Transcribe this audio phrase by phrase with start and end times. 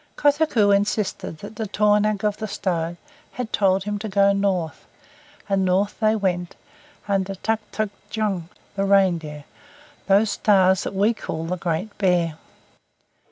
[0.15, 2.97] Kotuko insisted that the tornaq of the stone
[3.33, 4.87] had told him to go north,
[5.47, 6.55] and north they went
[7.07, 9.43] under Tuktuqdjung the Reindeer
[10.07, 12.39] those stars that we call the Great Bear.